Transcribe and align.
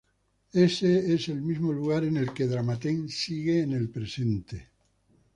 Ese 0.53 1.13
es 1.13 1.29
el 1.29 1.43
mismo 1.43 1.71
lugar 1.71 2.03
en 2.05 2.17
el 2.17 2.33
que 2.33 2.45
el 2.45 2.49
Dramaten 2.49 3.07
sigue 3.07 3.61
en 3.61 3.73
el 3.73 3.87
presente. 3.91 4.69